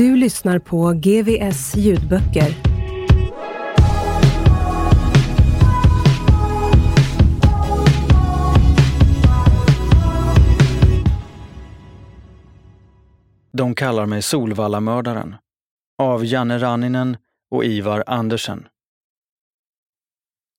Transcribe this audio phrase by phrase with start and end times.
[0.00, 2.56] Du lyssnar på GVS ljudböcker.
[13.52, 15.34] De kallar mig Solvallamördaren
[15.98, 17.16] av Janne Ranninen
[17.50, 18.66] och Ivar Andersen.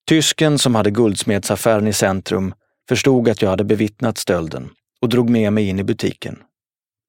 [0.09, 2.53] Tysken som hade guldsmedsaffären i centrum
[2.89, 4.69] förstod att jag hade bevittnat stölden
[5.01, 6.39] och drog med mig in i butiken.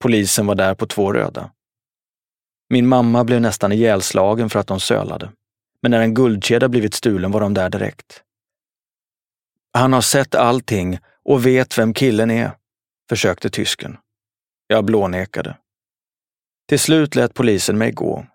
[0.03, 1.51] Polisen var där på två röda.
[2.73, 5.33] Min mamma blev nästan ihjälslagen för att de sölade.
[5.83, 8.23] Men när en guldkedja blivit stulen var de där direkt.
[9.73, 12.53] Han har sett allting och vet vem killen är,
[13.09, 13.97] försökte tysken.
[14.67, 15.57] Jag blånekade.
[16.69, 18.27] Till slut lät polisen mig gå,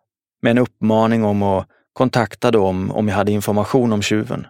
[0.41, 4.47] med en uppmaning om att kontakta dem om jag hade information om tjuven.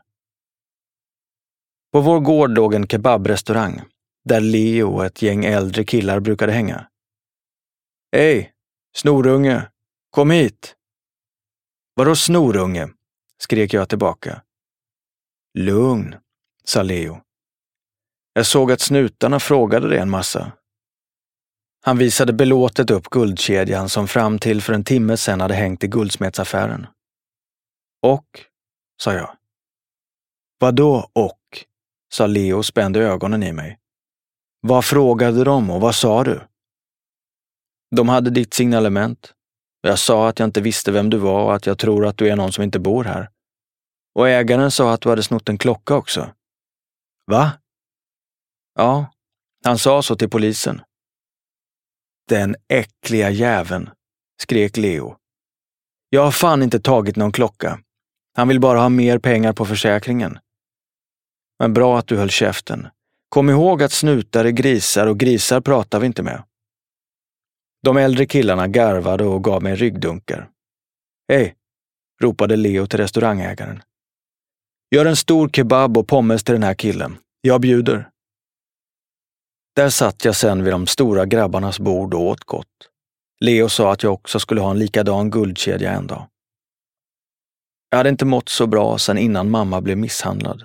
[1.91, 3.81] På vår gård låg en kebabrestaurang,
[4.25, 6.87] där Leo och ett gäng äldre killar brukade hänga.
[8.11, 8.53] Hej,
[8.95, 9.67] snorunge,
[10.09, 10.75] kom hit!
[11.95, 12.89] Vadå snorunge?
[13.37, 14.41] skrek jag tillbaka.
[15.57, 16.15] Lugn,
[16.63, 17.21] sa Leo.
[18.33, 20.51] Jag såg att snutarna frågade det en massa.
[21.81, 25.87] Han visade belåtet upp guldkedjan som fram till för en timme sedan hade hängt i
[25.87, 26.87] guldsmedsaffären.
[28.01, 28.41] Och,
[29.01, 29.37] sa jag.
[30.59, 31.65] Vadå och?
[32.13, 33.79] sa Leo och spände ögonen i mig.
[34.61, 36.41] Vad frågade de och vad sa du?
[37.95, 39.33] De hade ditt signalement.
[39.81, 42.29] Jag sa att jag inte visste vem du var och att jag tror att du
[42.29, 43.29] är någon som inte bor här.
[44.15, 46.29] Och ägaren sa att du hade snott en klocka också.
[47.31, 47.51] Va?
[48.75, 49.11] Ja,
[49.63, 50.81] han sa så till polisen.
[52.27, 53.89] Den äckliga jäveln,
[54.41, 55.17] skrek Leo.
[56.09, 57.79] Jag har fan inte tagit någon klocka.
[58.35, 60.39] Han vill bara ha mer pengar på försäkringen.
[61.59, 62.87] Men bra att du höll käften.
[63.29, 66.43] Kom ihåg att snutar är grisar och grisar pratar vi inte med.
[67.83, 70.49] De äldre killarna garvade och gav mig ryggdunkar.
[71.27, 71.55] Hej!
[72.21, 73.83] ropade Leo till restaurangägaren.
[74.95, 77.17] Gör en stor kebab och pommes till den här killen.
[77.41, 78.09] Jag bjuder.
[79.75, 82.89] Där satt jag sen vid de stora grabbarnas bord och åt gott.
[83.39, 86.27] Leo sa att jag också skulle ha en likadan guldkedja en dag.
[87.89, 90.63] Jag hade inte mått så bra sedan innan mamma blev misshandlad.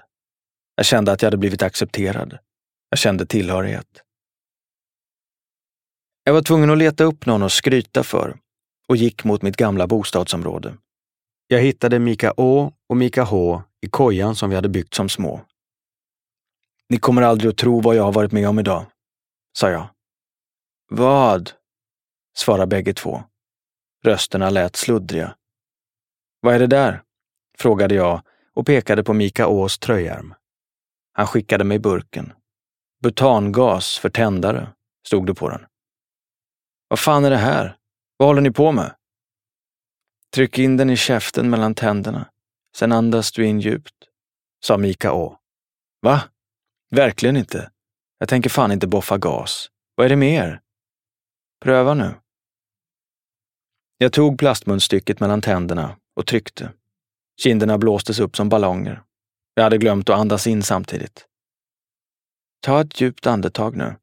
[0.77, 2.39] Jag kände att jag hade blivit accepterad.
[2.91, 4.02] Jag kände tillhörighet.
[6.25, 8.37] Jag var tvungen att leta upp någon att skryta för
[8.89, 10.77] och gick mot mitt gamla bostadsområde.
[11.47, 15.41] Jag hittade Mika Å och Mika H i kojan som vi hade byggt som små.
[16.89, 18.87] Ni kommer aldrig att tro vad jag har varit med om idag,
[19.59, 19.89] sa jag.
[20.91, 21.51] Vad?
[22.37, 23.23] svarade bägge två.
[24.05, 25.37] Rösterna lät sluddriga.
[26.41, 27.03] Vad är det där?
[27.59, 28.23] frågade jag
[28.55, 30.35] och pekade på Mika Ås tröjärm.
[31.13, 32.33] Han skickade mig burken.
[33.03, 34.69] Butangas för tändare,
[35.07, 35.67] stod det på den.
[36.93, 37.77] Vad fan är det här?
[38.17, 38.95] Vad håller ni på med?
[40.35, 42.31] Tryck in den i käften mellan tänderna.
[42.77, 43.95] Sen andas du in djupt,
[44.65, 45.39] sa Mika Å.
[46.03, 46.23] Va?
[46.91, 47.71] Verkligen inte.
[48.19, 49.71] Jag tänker fan inte boffa gas.
[49.95, 50.61] Vad är det med er?
[51.61, 52.15] Pröva nu.
[53.99, 56.73] Jag tog plastmunstycket mellan tänderna och tryckte.
[57.43, 59.03] Kinderna blåstes upp som ballonger.
[59.55, 61.27] Jag hade glömt att andas in samtidigt.
[62.61, 63.97] Ta ett djupt andetag nu,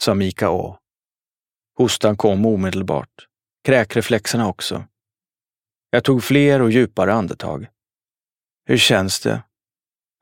[0.00, 0.78] sa Mika Å.
[1.78, 3.26] Hostan kom omedelbart.
[3.64, 4.84] Kräkreflexerna också.
[5.90, 7.66] Jag tog fler och djupare andetag.
[8.66, 9.42] Hur känns det?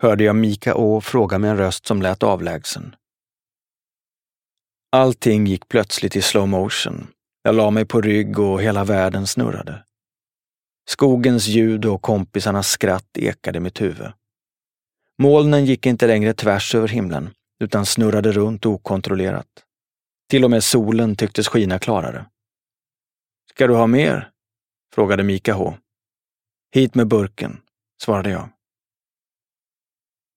[0.03, 2.97] Hörde jag Mika Å fråga med en röst som lät avlägsen.
[4.93, 7.07] Allting gick plötsligt i slow motion.
[7.43, 9.85] Jag la mig på rygg och hela världen snurrade.
[10.89, 14.13] Skogens ljud och kompisarnas skratt ekade i mitt huvud.
[15.19, 17.31] Molnen gick inte längre tvärs över himlen.
[17.61, 19.66] utan snurrade runt okontrollerat.
[20.31, 22.27] Till och med solen tycktes skina klarare.
[23.51, 24.31] Ska du ha mer?
[24.95, 25.77] frågade Mika H.
[26.75, 27.61] Hit med burken,
[28.03, 28.49] svarade jag.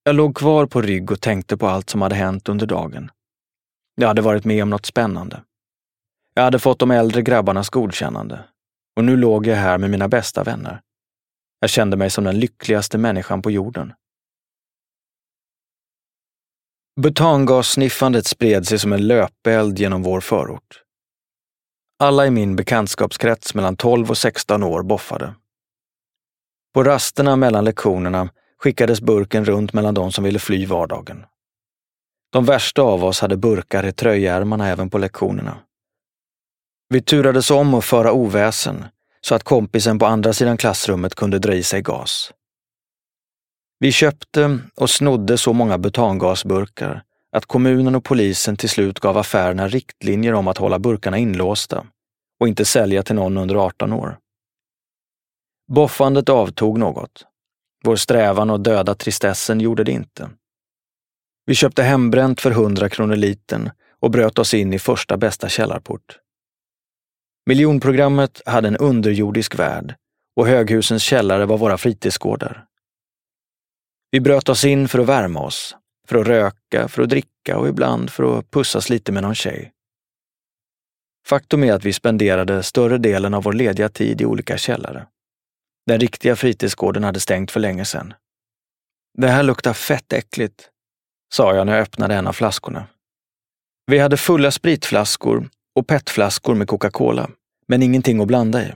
[0.04, 3.10] Jag låg kvar på rygg och tänkte på allt som hade hänt under dagen.
[3.94, 5.44] Jag hade varit med om något spännande.
[6.34, 8.44] Jag hade fått de äldre grabbarnas godkännande
[8.96, 10.80] och nu låg jag här med mina bästa vänner.
[11.60, 13.92] Jag kände mig som den lyckligaste människan på jorden.
[17.00, 20.82] Butangassniffandet spred sig som en löpeld genom vår förort.
[21.98, 25.34] Alla i min bekantskapskrets mellan 12 och 16 år boffade.
[26.74, 31.24] På rasterna mellan lektionerna skickades burken runt mellan de som ville fly vardagen.
[32.32, 35.58] De värsta av oss hade burkar i tröjärmarna även på lektionerna.
[36.88, 38.84] Vi turades om att föra oväsen
[39.20, 42.32] så att kompisen på andra sidan klassrummet kunde dra i sig gas.
[43.82, 49.68] Vi köpte och snodde så många butangasburkar att kommunen och polisen till slut gav affärerna
[49.68, 51.86] riktlinjer om att hålla burkarna inlåsta
[52.40, 54.18] och inte sälja till någon under 18 år.
[55.72, 57.26] Boffandet avtog något.
[57.84, 60.30] Vår strävan att döda tristessen gjorde det inte.
[61.46, 66.18] Vi köpte hembränt för 100 kronor liten och bröt oss in i första bästa källarport.
[67.46, 69.94] Miljonprogrammet hade en underjordisk värld
[70.36, 72.66] och höghusens källare var våra fritidsgårdar.
[74.10, 75.76] Vi bröt oss in för att värma oss,
[76.08, 79.72] för att röka, för att dricka och ibland för att pussas lite med någon tjej.
[81.26, 85.06] Faktum är att vi spenderade större delen av vår lediga tid i olika källare.
[85.86, 88.14] Den riktiga fritidsgården hade stängt för länge sedan.
[89.18, 90.70] Det här luktar fett äckligt,
[91.34, 92.86] sa jag när jag öppnade en av flaskorna.
[93.86, 97.30] Vi hade fulla spritflaskor och petflaskor med Coca-Cola,
[97.68, 98.72] men ingenting att blanda i.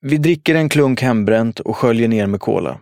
[0.00, 2.80] Vi dricker en klunk hembränt och sköljer ner med cola.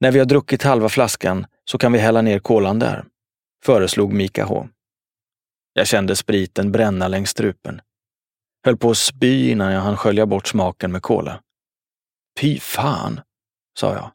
[0.00, 3.04] När vi har druckit halva flaskan så kan vi hälla ner kolan där,
[3.64, 4.68] föreslog Mika H.
[5.72, 7.80] Jag kände spriten bränna längs strupen.
[8.64, 11.40] Höll på att spy innan jag hann skölja bort smaken med kola.
[12.40, 13.20] Fy fan,
[13.78, 14.10] sa jag.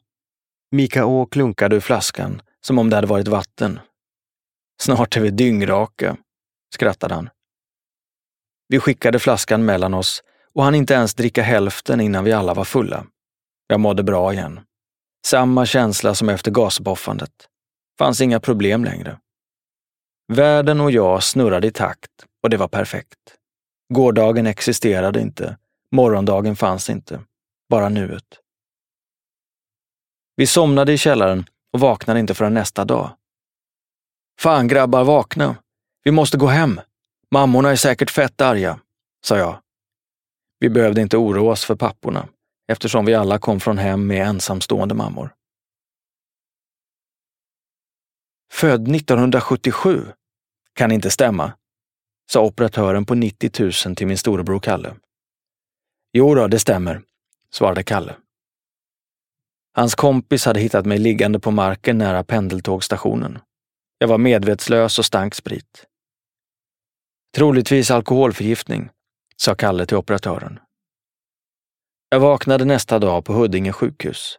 [0.70, 3.80] Mika Å klunkade ur flaskan som om det hade varit vatten.
[4.80, 6.16] Snart är vi dyngraka,
[6.74, 7.28] skrattade han.
[8.68, 10.22] Vi skickade flaskan mellan oss
[10.54, 13.06] och han inte ens dricka hälften innan vi alla var fulla.
[13.66, 14.60] Jag mådde bra igen.
[15.26, 17.48] Samma känsla som efter gasboffandet.
[17.98, 19.18] Fanns inga problem längre.
[20.32, 22.10] Världen och jag snurrade i takt
[22.42, 23.18] och det var perfekt.
[23.94, 25.58] Gårdagen existerade inte.
[25.90, 27.20] Morgondagen fanns inte.
[27.68, 28.40] Bara nuet.
[30.36, 33.10] Vi somnade i källaren och vaknade inte förrän nästa dag.
[34.40, 35.56] Fan grabbar, vakna!
[36.04, 36.80] Vi måste gå hem!
[37.30, 38.80] Mammorna är säkert fett arga,
[39.24, 39.58] sa jag.
[40.58, 42.28] Vi behövde inte oroa oss för papporna
[42.68, 45.34] eftersom vi alla kom från hem med ensamstående mammor.
[48.52, 50.06] Född 1977?
[50.72, 51.52] Kan inte stämma,
[52.30, 54.94] sa operatören på 90 000 till min storebror Kalle.
[56.12, 57.02] Jo då, det stämmer,
[57.50, 58.16] svarade Kalle.
[59.74, 63.38] Hans kompis hade hittat mig liggande på marken nära pendeltågstationen.
[63.98, 65.86] Jag var medvetslös och stank sprit.
[67.34, 68.90] Troligtvis alkoholförgiftning,
[69.36, 70.58] sa Kalle till operatören.
[72.08, 74.38] Jag vaknade nästa dag på Huddinge sjukhus.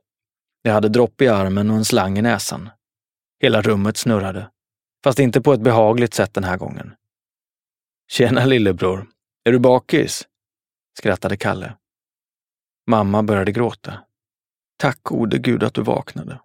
[0.62, 2.70] Jag hade dropp i armen och en slang i näsan.
[3.40, 4.52] Hela rummet snurrade,
[5.04, 6.94] fast inte på ett behagligt sätt den här gången.
[8.12, 9.08] Tjena lillebror,
[9.44, 10.28] är du bakis?
[10.98, 11.74] skrattade Kalle.
[12.90, 13.94] Mamma började gråta.
[14.78, 16.40] Tack gode gud att du vaknade.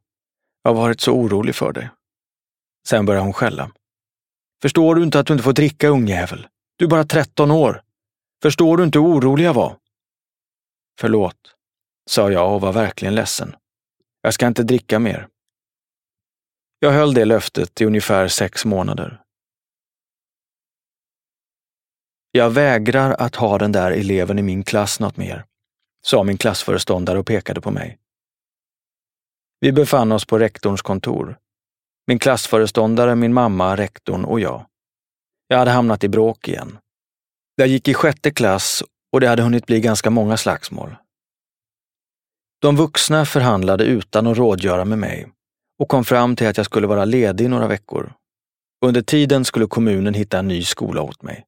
[0.62, 1.90] Jag har varit så orolig för dig.
[2.88, 3.70] Sen började hon skälla.
[4.62, 6.46] Förstår du inte att du inte får dricka ungjävel?
[6.76, 7.82] Du är bara 13 år.
[8.42, 9.76] Förstår du inte hur orolig jag var?
[11.00, 11.54] Förlåt,
[12.10, 13.56] sa jag och var verkligen ledsen.
[14.20, 15.28] Jag ska inte dricka mer.
[16.78, 19.22] Jag höll det löftet i ungefär sex månader.
[22.30, 25.44] Jag vägrar att ha den där eleven i min klass något mer,
[26.06, 27.98] sa min klassföreståndare och pekade på mig.
[29.60, 31.38] Vi befann oss på rektorns kontor.
[32.06, 34.66] Min klassföreståndare, min mamma, rektorn och jag.
[35.48, 36.78] Jag hade hamnat i bråk igen.
[37.54, 38.82] Jag gick i sjätte klass
[39.12, 40.96] och det hade hunnit bli ganska många slagsmål.
[42.60, 45.28] De vuxna förhandlade utan att rådgöra med mig
[45.78, 48.12] och kom fram till att jag skulle vara ledig några veckor.
[48.84, 51.46] Under tiden skulle kommunen hitta en ny skola åt mig.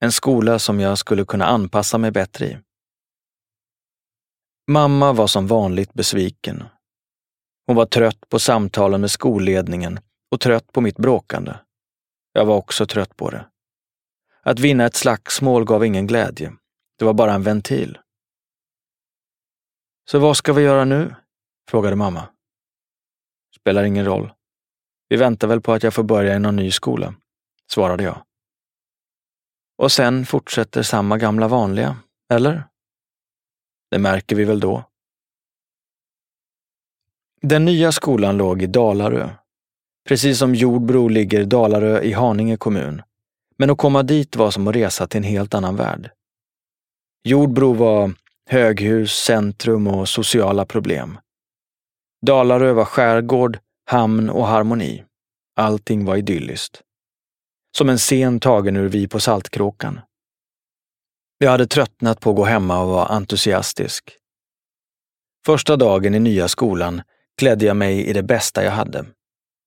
[0.00, 2.58] En skola som jag skulle kunna anpassa mig bättre i.
[4.70, 6.64] Mamma var som vanligt besviken.
[7.66, 9.98] Hon var trött på samtalen med skolledningen
[10.30, 11.54] och trött på mitt bråkande.
[12.32, 13.46] Jag var också trött på det.
[14.42, 16.52] Att vinna ett slagsmål gav ingen glädje.
[16.98, 17.98] Det var bara en ventil.
[20.10, 21.14] Så vad ska vi göra nu?
[21.70, 22.28] frågade mamma.
[23.60, 24.32] Spelar ingen roll.
[25.08, 27.14] Vi väntar väl på att jag får börja i någon ny skola,
[27.70, 28.22] svarade jag.
[29.78, 31.96] Och sen fortsätter samma gamla vanliga,
[32.32, 32.64] eller?
[33.90, 34.84] Det märker vi väl då.
[37.40, 39.30] Den nya skolan låg i Dalarö.
[40.08, 43.02] Precis som Jordbro ligger Dalarö i Haninge kommun.
[43.56, 46.10] Men att komma dit var som att resa till en helt annan värld.
[47.28, 48.14] Jordbro var
[48.50, 51.18] höghus, centrum och sociala problem.
[52.26, 53.58] Dalarö var skärgård,
[53.90, 55.04] hamn och harmoni.
[55.56, 56.82] Allting var idylliskt.
[57.78, 60.00] Som en scen tagen ur Vi på Saltkråkan.
[61.38, 64.10] Jag hade tröttnat på att gå hemma och var entusiastisk.
[65.46, 67.02] Första dagen i nya skolan
[67.38, 69.06] klädde jag mig i det bästa jag hade.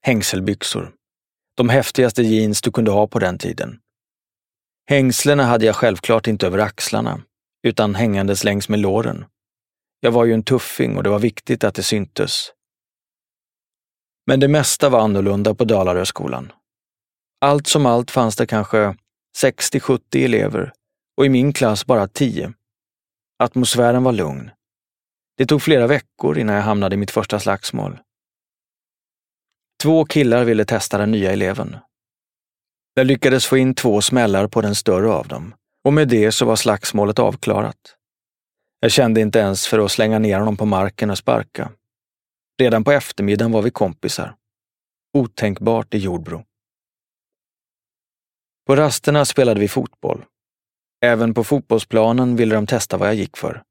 [0.01, 0.91] Hängselbyxor.
[1.57, 3.79] De häftigaste jeans du kunde ha på den tiden.
[4.89, 7.21] Hängslena hade jag självklart inte över axlarna,
[7.63, 9.25] utan hängandes längs med låren.
[9.99, 12.53] Jag var ju en tuffing och det var viktigt att det syntes.
[14.27, 16.51] Men det mesta var annorlunda på Dalaröskolan.
[17.41, 18.95] Allt som allt fanns det kanske
[19.43, 20.73] 60-70 elever
[21.17, 22.53] och i min klass bara 10.
[23.43, 24.51] Atmosfären var lugn.
[25.37, 27.99] Det tog flera veckor innan jag hamnade i mitt första slagsmål.
[29.83, 31.77] Två killar ville testa den nya eleven.
[32.93, 35.53] Jag lyckades få in två smällar på den större av dem
[35.89, 37.95] och med det så var slagsmålet avklarat.
[38.79, 41.71] Jag kände inte ens för att slänga ner honom på marken och sparka.
[42.59, 44.35] Redan på eftermiddagen var vi kompisar.
[45.13, 46.43] Otänkbart i Jordbro.
[48.67, 50.25] På rasterna spelade vi fotboll.
[51.05, 53.63] Även på fotbollsplanen ville de testa vad jag gick för.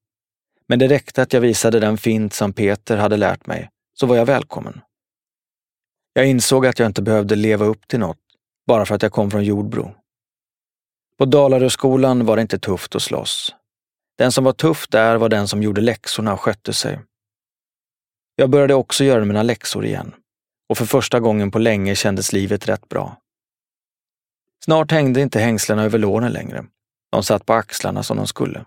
[0.69, 3.71] Men det räckte att jag visade den fint som Peter hade lärt mig,
[4.01, 4.81] så var jag välkommen.
[6.13, 8.19] Jag insåg att jag inte behövde leva upp till något
[8.67, 9.95] bara för att jag kom från Jordbro.
[11.19, 13.55] På Dalaröskolan var det inte tufft att slåss.
[14.19, 17.01] Den som var tuff där var den som gjorde läxorna och skötte sig.
[18.37, 20.15] Jag började också göra mina läxor igen
[20.69, 23.17] och för första gången på länge kändes livet rätt bra.
[24.65, 26.65] Snart hängde inte hängslena över låren längre.
[27.11, 28.65] De satt på axlarna som de skulle.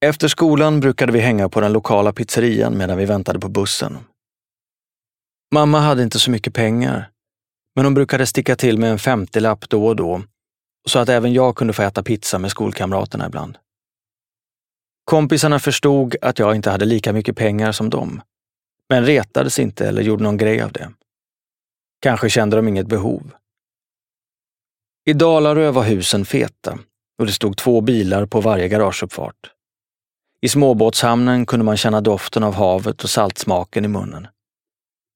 [0.00, 3.98] Efter skolan brukade vi hänga på den lokala pizzerian medan vi väntade på bussen.
[5.54, 7.10] Mamma hade inte så mycket pengar,
[7.76, 10.22] men hon brukade sticka till med en femtiolapp då och då,
[10.88, 13.58] så att även jag kunde få äta pizza med skolkamraterna ibland.
[15.04, 18.22] Kompisarna förstod att jag inte hade lika mycket pengar som dem,
[18.88, 20.92] men retades inte eller gjorde någon grej av det.
[22.00, 23.34] Kanske kände de inget behov.
[25.04, 26.78] I Dalarö var husen feta
[27.18, 29.52] och det stod två bilar på varje garageuppfart.
[30.40, 34.28] I småbåtshamnen kunde man känna doften av havet och saltsmaken i munnen.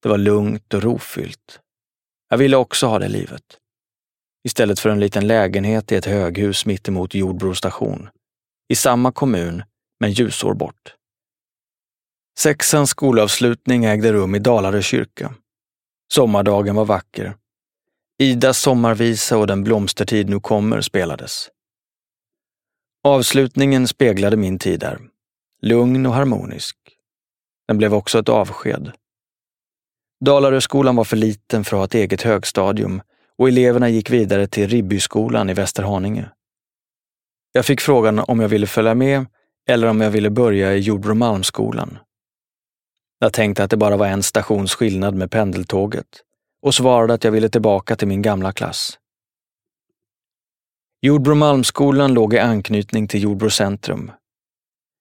[0.03, 1.61] Det var lugnt och rofyllt.
[2.33, 3.59] Jag ville också ha det livet.
[4.45, 8.09] Istället för en liten lägenhet i ett höghus mittemot Jordbro station.
[8.69, 9.63] I samma kommun,
[10.01, 10.95] men ljusår bort.
[12.39, 15.35] Sexans skolavslutning ägde rum i Dalarö kyrka.
[16.13, 17.37] Sommardagen var vacker.
[18.19, 21.49] Idas sommarvisa och Den blomstertid nu kommer spelades.
[23.05, 25.01] Avslutningen speglade min tid där.
[25.63, 26.77] Lugn och harmonisk.
[27.69, 28.93] Den blev också ett avsked.
[30.25, 33.03] Dalaröskolan var för liten för att ha ett eget högstadium
[33.39, 36.31] och eleverna gick vidare till Ribbyskolan i Västerhaninge.
[37.53, 39.27] Jag fick frågan om jag ville följa med
[39.69, 41.99] eller om jag ville börja i Jordbromalmsskolan.
[43.19, 46.07] Jag tänkte att det bara var en stations skillnad med pendeltåget
[46.63, 48.99] och svarade att jag ville tillbaka till min gamla klass.
[51.03, 54.11] Jordbromalmsskolan låg i anknytning till Jordbro centrum.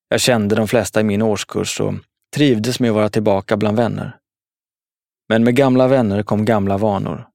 [0.10, 1.94] Jag kände de flesta i min årskurs och
[2.36, 4.19] trivdes med att vara tillbaka bland vänner.
[5.30, 7.28] Men med gamla vänner kom gamla vanor.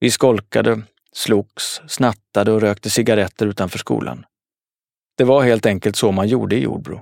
[0.00, 4.24] Vi skolkade, slogs, snattade och rökte cigaretter utanför skolan.
[5.16, 7.00] Det var helt enkelt så man gjorde i Jordbro.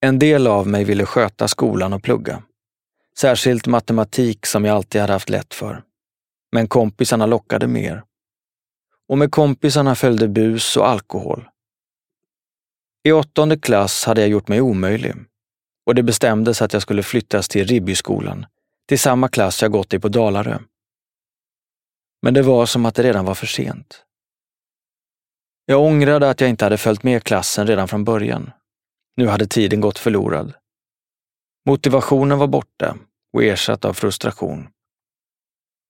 [0.00, 2.42] En del av mig ville sköta skolan och plugga.
[3.18, 5.82] Särskilt matematik som jag alltid hade haft lätt för.
[6.52, 8.04] Men kompisarna lockade mer.
[9.08, 11.48] Och med kompisarna följde bus och alkohol.
[13.02, 15.14] I åttonde klass hade jag gjort mig omöjlig
[15.86, 18.46] och det bestämdes att jag skulle flyttas till Ribbyskolan,
[18.90, 20.58] till samma klass jag gått i på Dalarö.
[22.22, 24.04] Men det var som att det redan var för sent.
[25.66, 28.50] Jag ångrade att jag inte hade följt med klassen redan från början.
[29.16, 30.54] Nu hade tiden gått förlorad.
[31.66, 32.96] Motivationen var borta
[33.32, 34.68] och ersatt av frustration.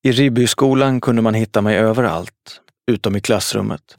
[0.03, 3.99] I Ribbyskolan kunde man hitta mig överallt, utom i klassrummet.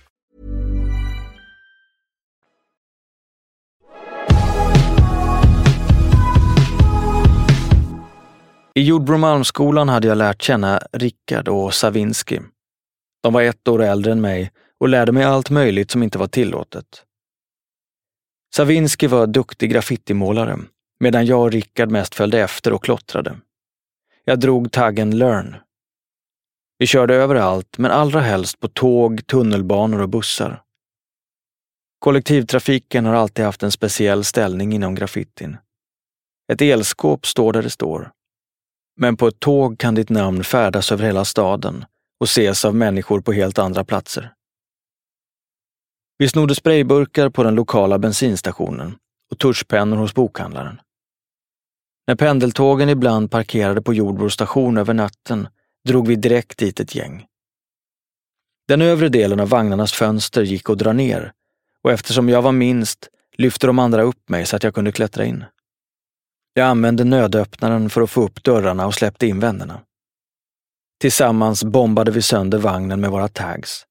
[8.73, 12.39] I Jordbromalmsskolan hade jag lärt känna Rickard och Savinski.
[13.23, 16.27] De var ett år äldre än mig och lärde mig allt möjligt som inte var
[16.27, 17.05] tillåtet.
[18.55, 20.57] Savinski var duktig graffitimålare,
[20.99, 23.37] medan jag och Rickard mest följde efter och klottrade.
[24.25, 25.55] Jag drog taggen Learn.
[26.77, 30.63] Vi körde överallt, men allra helst på tåg, tunnelbanor och bussar.
[31.99, 35.57] Kollektivtrafiken har alltid haft en speciell ställning inom graffitin.
[36.51, 38.11] Ett elskåp står där det står.
[38.97, 41.85] Men på ett tåg kan ditt namn färdas över hela staden
[42.19, 44.33] och ses av människor på helt andra platser.
[46.17, 48.95] Vi snodde sprayburkar på den lokala bensinstationen
[49.31, 50.81] och tuschpennor hos bokhandlaren.
[52.07, 55.47] När pendeltågen ibland parkerade på Jordbro station över natten
[55.87, 57.25] drog vi direkt dit ett gäng.
[58.67, 61.33] Den övre delen av vagnarnas fönster gick att dra ner
[61.81, 65.25] och eftersom jag var minst lyfte de andra upp mig så att jag kunde klättra
[65.25, 65.43] in.
[66.53, 69.81] Jag använde nödöppnaren för att få upp dörrarna och släppte in vännerna.
[70.99, 73.85] Tillsammans bombade vi sönder vagnen med våra tags.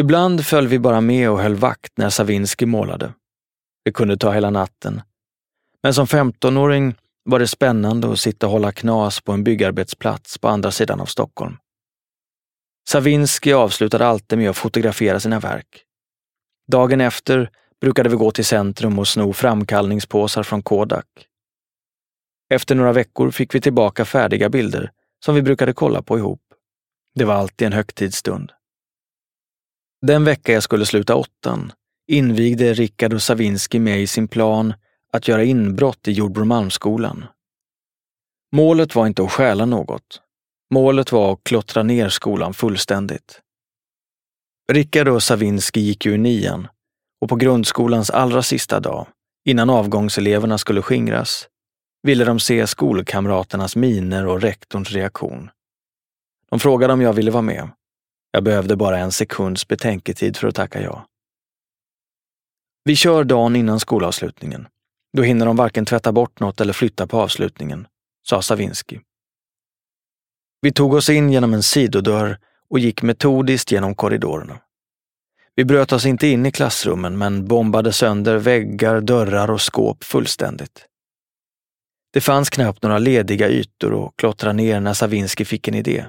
[0.00, 3.12] Ibland föll vi bara med och höll vakt när Savinski målade.
[3.84, 5.02] Det kunde ta hela natten.
[5.82, 10.48] Men som 15-åring var det spännande att sitta och hålla knas på en byggarbetsplats på
[10.48, 11.56] andra sidan av Stockholm.
[12.88, 15.84] Savinski avslutade alltid med att fotografera sina verk.
[16.72, 21.06] Dagen efter brukade vi gå till centrum och sno framkallningspåsar från Kodak.
[22.54, 24.90] Efter några veckor fick vi tillbaka färdiga bilder
[25.24, 26.42] som vi brukade kolla på ihop.
[27.14, 28.52] Det var alltid en högtidsstund.
[30.06, 31.72] Den vecka jag skulle sluta åttan
[32.08, 34.74] invigde Rickard och Savinski mig i sin plan
[35.12, 37.24] att göra inbrott i Jordbromalmsskolan.
[38.52, 40.20] Målet var inte att stjäla något.
[40.70, 43.40] Målet var att klottra ner skolan fullständigt.
[44.72, 46.68] Rickard och Savinski gick ju i nian
[47.20, 49.06] och på grundskolans allra sista dag,
[49.44, 51.48] innan avgångseleverna skulle skingras,
[52.02, 55.50] ville de se skolkamraternas miner och rektorns reaktion.
[56.50, 57.70] De frågade om jag ville vara med.
[58.30, 61.06] Jag behövde bara en sekunds betänketid för att tacka ja.
[62.84, 64.68] Vi kör dagen innan skolavslutningen.
[65.16, 67.86] Då hinner de varken tvätta bort något eller flytta på avslutningen,
[68.28, 69.00] sa Savinski.
[70.60, 72.38] Vi tog oss in genom en sidodörr
[72.70, 74.58] och gick metodiskt genom korridorerna.
[75.56, 80.86] Vi bröt oss inte in i klassrummen men bombade sönder väggar, dörrar och skåp fullständigt.
[82.12, 86.06] Det fanns knappt några lediga ytor att klottra ner när Savinski fick en idé.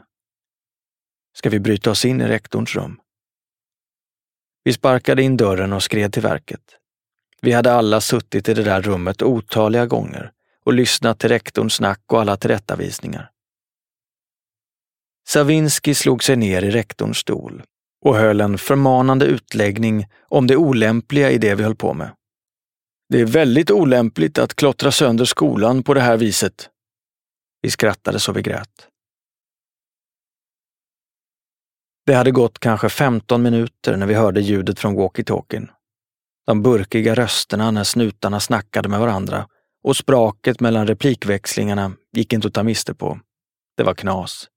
[1.38, 2.99] Ska vi bryta oss in i rektorns rum?
[4.63, 6.77] Vi sparkade in dörren och skred till verket.
[7.41, 10.31] Vi hade alla suttit i det där rummet otaliga gånger
[10.65, 13.31] och lyssnat till rektorns snack och alla tillrättavisningar.
[15.27, 17.63] Savinski slog sig ner i rektorns stol
[18.05, 22.12] och höll en förmanande utläggning om det olämpliga i det vi höll på med.
[23.10, 26.69] Det är väldigt olämpligt att klottra sönder skolan på det här viset.
[27.62, 28.88] Vi skrattade så vi grät.
[32.05, 35.69] Det hade gått kanske 15 minuter när vi hörde ljudet från walkie-talkien.
[36.45, 39.47] De burkiga rösterna när snutarna snackade med varandra
[39.83, 43.19] och spraket mellan replikväxlingarna gick inte att ta miste på.
[43.77, 44.47] Det var knas.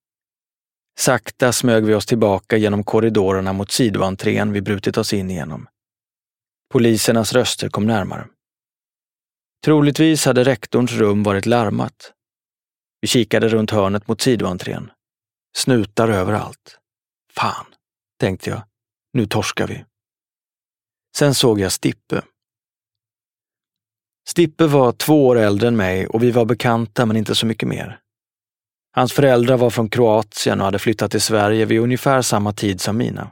[1.00, 5.68] Sakta smög vi oss tillbaka genom korridorerna mot sidoentrén vi brutit oss in genom.
[6.72, 8.28] Polisernas röster kom närmare.
[9.64, 12.12] Troligtvis hade rektorns rum varit larmat.
[13.00, 14.90] Vi kikade runt hörnet mot sidoentrén.
[15.56, 16.78] Snutar överallt.
[17.32, 17.66] Fan,
[18.18, 18.62] tänkte jag.
[19.12, 19.84] Nu torskar vi.
[21.16, 22.22] Sen såg jag Stippe.
[24.28, 27.68] Stippe var två år äldre än mig och vi var bekanta men inte så mycket
[27.68, 28.00] mer.
[28.92, 32.96] Hans föräldrar var från Kroatien och hade flyttat till Sverige vid ungefär samma tid som
[32.96, 33.30] mina.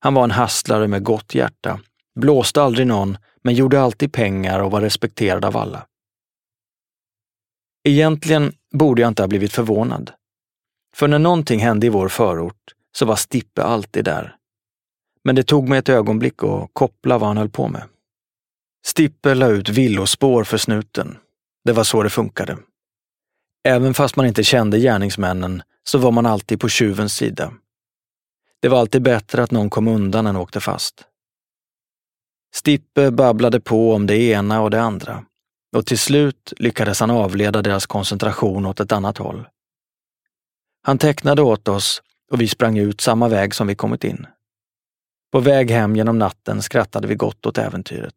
[0.00, 1.80] Han var en hasslare med gott hjärta,
[2.20, 5.86] blåste aldrig någon, men gjorde alltid pengar och var respekterad av alla.
[7.88, 10.12] Egentligen borde jag inte ha blivit förvånad.
[10.94, 14.36] För när någonting hände i vår förort så var Stippe alltid där.
[15.24, 17.82] Men det tog mig ett ögonblick att koppla vad han höll på med.
[18.86, 21.18] Stippe la ut villospår för snuten.
[21.64, 22.58] Det var så det funkade.
[23.64, 27.52] Även fast man inte kände gärningsmännen så var man alltid på tjuvens sida.
[28.60, 31.04] Det var alltid bättre att någon kom undan än åkte fast.
[32.54, 35.24] Stippe babblade på om det ena och det andra
[35.74, 39.48] och till slut lyckades han avleda deras koncentration åt ett annat håll.
[40.82, 44.26] Han tecknade åt oss och vi sprang ut samma väg som vi kommit in.
[45.32, 48.14] På väg hem genom natten skrattade vi gott åt äventyret.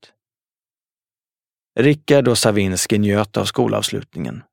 [1.80, 4.44] Rickard och Savinski njöt av skolavslutningen.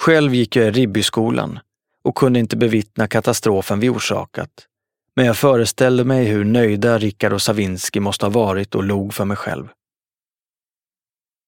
[0.00, 1.58] Själv gick jag i Ribbyskolan
[2.02, 4.66] och kunde inte bevittna katastrofen vi orsakat.
[5.16, 9.24] Men jag föreställde mig hur nöjda Rickard och Savinski måste ha varit och log för
[9.24, 9.68] mig själv.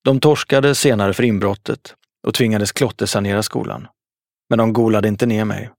[0.04, 1.94] De torskade senare för inbrottet
[2.26, 3.86] och tvingades klottersanera skolan.
[4.48, 5.70] Men de golade inte ner mig.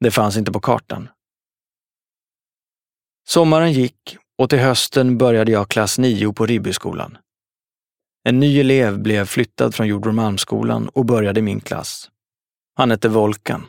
[0.00, 1.08] Det fanns inte på kartan.
[3.28, 7.18] Sommaren gick och till hösten började jag klass 9 på Ribbyskolan.
[8.24, 12.08] En ny elev blev flyttad från Jordbromalmsskolan och började i min klass.
[12.74, 13.66] Han hette Volkan.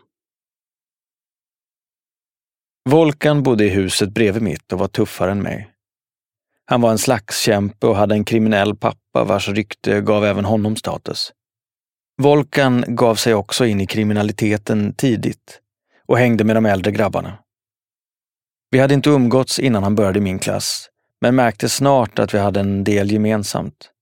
[2.90, 5.70] Volkan bodde i huset bredvid mitt och var tuffare än mig.
[6.66, 11.32] Han var en slagskämpe och hade en kriminell pappa vars rykte gav även honom status.
[12.22, 15.62] Volkan gav sig också in i kriminaliteten tidigt
[16.08, 17.38] och hängde med de äldre grabbarna.
[18.72, 20.90] Vi hade inte umgåtts innan han började min klass,
[21.22, 23.93] men märkte snart att vi hade en del gemensamt.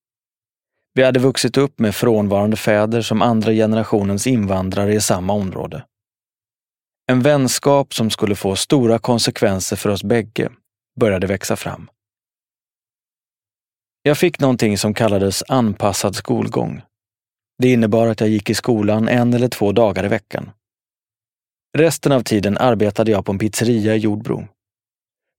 [0.93, 5.85] Vi hade vuxit upp med frånvarande fäder som andra generationens invandrare i samma område.
[7.11, 10.49] En vänskap som skulle få stora konsekvenser för oss bägge
[10.99, 11.89] började växa fram.
[14.03, 16.81] Jag fick någonting som kallades anpassad skolgång.
[17.57, 20.51] Det innebar att jag gick i skolan en eller två dagar i veckan.
[21.77, 24.47] Resten av tiden arbetade jag på en pizzeria i Jordbro.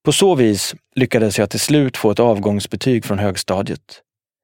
[0.04, 4.02] På så vis lyckades jag till slut få ett avgångsbetyg från högstadiet.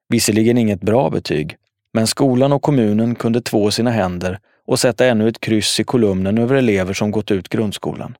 [0.08, 1.56] Visserligen inget bra betyg,
[1.92, 6.38] men skolan och kommunen kunde två sina händer och sätta ännu ett kryss i kolumnen
[6.38, 8.16] över elever som gått ut grundskolan.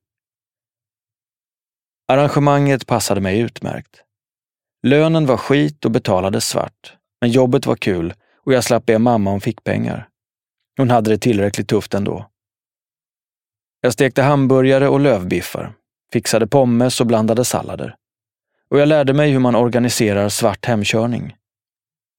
[2.07, 4.03] Arrangemanget passade mig utmärkt.
[4.83, 8.13] Lönen var skit och betalades svart, men jobbet var kul
[8.45, 10.07] och jag slapp be mamma om fickpengar.
[10.77, 12.29] Hon hade det tillräckligt tufft ändå.
[13.81, 15.73] Jag stekte hamburgare och lövbiffar,
[16.13, 17.95] fixade pommes och blandade sallader.
[18.69, 21.35] Och jag lärde mig hur man organiserar svart hemkörning.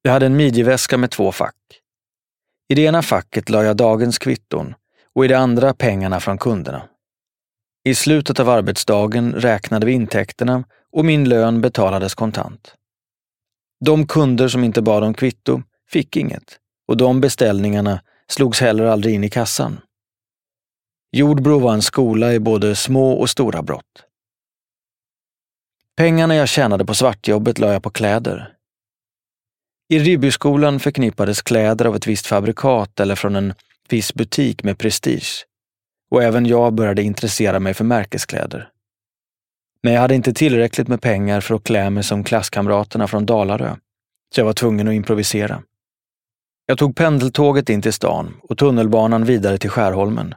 [0.03, 1.57] Jag hade en midjeväska med två fack.
[2.69, 4.75] I det ena facket la jag dagens kvitton
[5.15, 6.89] och i det andra pengarna från kunderna.
[7.85, 12.75] I slutet av arbetsdagen räknade vi intäkterna och min lön betalades kontant.
[13.85, 16.59] De kunder som inte bad om kvitto fick inget
[16.89, 19.81] och de beställningarna slogs heller aldrig in i kassan.
[21.13, 24.05] Jordbro var en skola i både små och stora brott.
[25.97, 28.60] Pengarna jag tjänade på svartjobbet la jag på kläder.
[29.93, 33.55] I Ribbyskolan förknippades kläder av ett visst fabrikat eller från en
[33.89, 35.45] viss butik med prestige.
[36.11, 38.69] Och även jag började intressera mig för märkeskläder.
[39.83, 43.77] Men jag hade inte tillräckligt med pengar för att klä mig som klasskamraterna från Dalarö,
[44.35, 45.63] så jag var tvungen att improvisera.
[46.67, 50.35] Jag tog pendeltåget in till stan och tunnelbanan vidare till Skärholmen.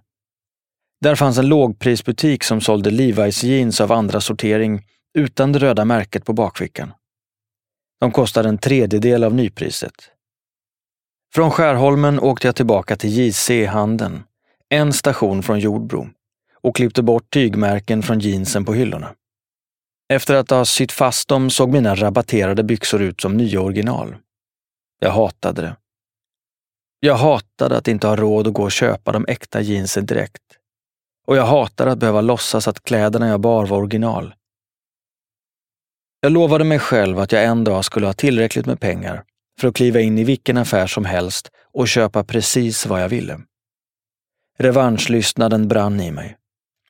[1.01, 4.85] Där fanns en lågprisbutik som sålde Levi's jeans av andra sortering
[5.17, 6.93] utan det röda märket på bakfickan.
[8.03, 9.93] De kostade en tredjedel av nypriset.
[11.33, 14.23] Från Skärholmen åkte jag tillbaka till JC Handeln,
[14.69, 16.07] en station från Jordbro,
[16.61, 19.15] och klippte bort tygmärken från jeansen på hyllorna.
[20.13, 24.15] Efter att ha sytt fast dem såg mina rabatterade byxor ut som nya original.
[24.99, 25.75] Jag hatade det.
[26.99, 30.43] Jag hatade att inte ha råd att gå och köpa de äkta jeansen direkt.
[31.27, 34.33] Och jag hatade att behöva låtsas att kläderna jag bar var original.
[36.23, 39.23] Jag lovade mig själv att jag en dag skulle ha tillräckligt med pengar
[39.59, 43.39] för att kliva in i vilken affär som helst och köpa precis vad jag ville.
[44.57, 46.37] Revanschlystnaden brann i mig.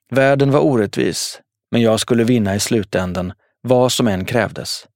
[0.09, 1.41] Världen var orättvis,
[1.71, 4.87] men jag skulle vinna i slutändan, vad som än krävdes.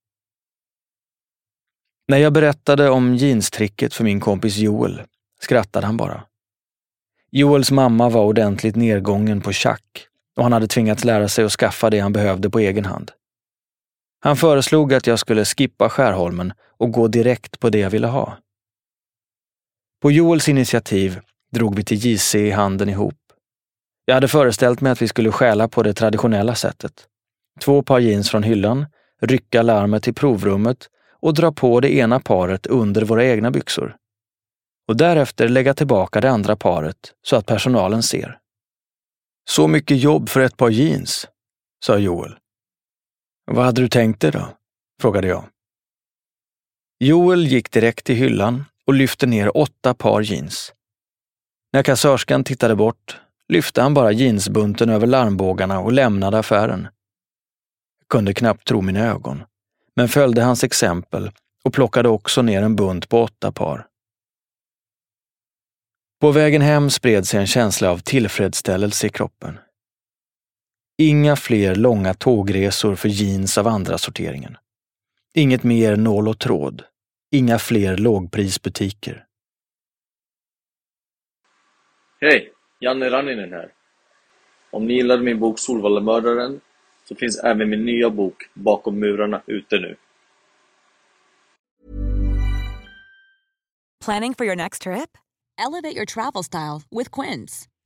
[2.08, 5.02] När jag berättade om jeanstricket för min kompis Joel
[5.42, 6.24] skrattade han bara.
[7.32, 11.90] Joels mamma var ordentligt nedgången på schack och han hade tvingats lära sig att skaffa
[11.90, 13.12] det han behövde på egen hand.
[14.20, 18.38] Han föreslog att jag skulle skippa Skärholmen och gå direkt på det jag ville ha.
[20.02, 21.20] På Joels initiativ
[21.52, 23.16] drog vi till JC i handen ihop.
[24.06, 27.08] Jag hade föreställt mig att vi skulle stjäla på det traditionella sättet.
[27.60, 28.86] Två par jeans från hyllan,
[29.22, 33.96] rycka larmet till provrummet och dra på det ena paret under våra egna byxor.
[34.88, 38.40] Och därefter lägga tillbaka det andra paret så att personalen ser.
[39.50, 41.28] Så mycket jobb för ett par jeans,
[41.86, 42.38] sa Joel.
[43.52, 44.48] Vad hade du tänkt dig då?
[45.02, 45.44] frågade jag.
[47.00, 50.74] Joel gick direkt till hyllan och lyfte ner åtta par jeans.
[51.74, 56.88] När kassörskan tittade bort lyfte han bara jeansbunten över larmbågarna och lämnade affären.
[58.00, 59.44] Jag kunde knappt tro mina ögon,
[59.96, 61.32] men följde hans exempel
[61.64, 63.88] och plockade också ner en bunt på åtta par.
[66.22, 69.60] På vägen hem spred sig en känsla av tillfredsställelse i kroppen.
[71.00, 74.58] Inga fler långa tågresor för jeans av andra sorteringen.
[75.34, 76.84] Inget mer nål och tråd.
[77.32, 79.26] Inga fler lågprisbutiker.
[82.22, 82.54] Hej!
[82.80, 83.74] Janne Ranninen här.
[84.72, 86.62] Om ni gillade min bok Solvallamördaren
[87.06, 89.96] så finns även min nya bok Bakom murarna ute nu.
[94.06, 95.18] Planning for your next trip?
[95.58, 97.68] Elevate your travel style with Quince.